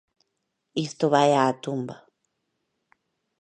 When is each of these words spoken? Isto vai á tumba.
Isto 0.85 1.05
vai 1.13 1.29
á 1.41 1.43
tumba. 1.63 1.95